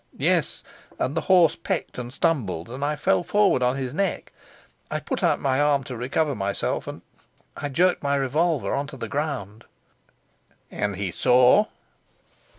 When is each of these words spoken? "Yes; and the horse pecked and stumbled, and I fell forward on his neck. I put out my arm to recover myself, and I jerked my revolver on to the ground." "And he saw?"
"Yes; 0.17 0.63
and 0.97 1.13
the 1.13 1.21
horse 1.21 1.55
pecked 1.55 1.99
and 1.99 2.11
stumbled, 2.11 2.69
and 2.71 2.83
I 2.83 2.95
fell 2.95 3.21
forward 3.21 3.61
on 3.61 3.75
his 3.75 3.93
neck. 3.93 4.31
I 4.89 4.99
put 4.99 5.21
out 5.21 5.39
my 5.39 5.61
arm 5.61 5.83
to 5.83 5.95
recover 5.95 6.33
myself, 6.33 6.87
and 6.87 7.03
I 7.55 7.69
jerked 7.69 8.01
my 8.01 8.15
revolver 8.15 8.73
on 8.73 8.87
to 8.87 8.97
the 8.97 9.07
ground." 9.07 9.63
"And 10.71 10.95
he 10.95 11.11
saw?" 11.11 11.65